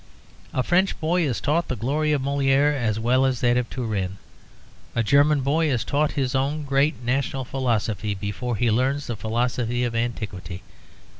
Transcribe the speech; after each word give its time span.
A 0.51 0.63
French 0.63 0.99
boy 0.99 1.21
is 1.27 1.39
taught 1.39 1.67
the 1.67 1.75
glory 1.75 2.11
of 2.11 2.23
Molière 2.23 2.73
as 2.75 2.99
well 2.99 3.23
as 3.23 3.39
that 3.41 3.55
of 3.55 3.69
Turenne; 3.69 4.17
a 4.95 5.03
German 5.03 5.41
boy 5.41 5.69
is 5.69 5.83
taught 5.83 6.13
his 6.13 6.33
own 6.33 6.63
great 6.63 7.03
national 7.03 7.45
philosophy 7.45 8.15
before 8.15 8.55
he 8.55 8.71
learns 8.71 9.05
the 9.05 9.15
philosophy 9.15 9.83
of 9.83 9.93
antiquity. 9.93 10.63